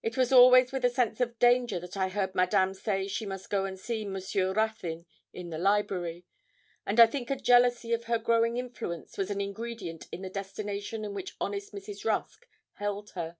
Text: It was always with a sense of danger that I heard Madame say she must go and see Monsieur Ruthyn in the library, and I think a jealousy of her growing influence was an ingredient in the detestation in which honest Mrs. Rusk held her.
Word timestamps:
It 0.00 0.16
was 0.16 0.32
always 0.32 0.70
with 0.70 0.84
a 0.84 0.88
sense 0.88 1.20
of 1.20 1.40
danger 1.40 1.80
that 1.80 1.96
I 1.96 2.08
heard 2.08 2.36
Madame 2.36 2.72
say 2.72 3.08
she 3.08 3.26
must 3.26 3.50
go 3.50 3.64
and 3.64 3.76
see 3.76 4.04
Monsieur 4.04 4.52
Ruthyn 4.54 5.06
in 5.32 5.50
the 5.50 5.58
library, 5.58 6.24
and 6.86 7.00
I 7.00 7.06
think 7.08 7.30
a 7.30 7.36
jealousy 7.36 7.92
of 7.92 8.04
her 8.04 8.16
growing 8.18 8.58
influence 8.58 9.18
was 9.18 9.28
an 9.28 9.40
ingredient 9.40 10.06
in 10.12 10.22
the 10.22 10.30
detestation 10.30 11.04
in 11.04 11.14
which 11.14 11.34
honest 11.40 11.74
Mrs. 11.74 12.04
Rusk 12.04 12.46
held 12.74 13.10
her. 13.16 13.38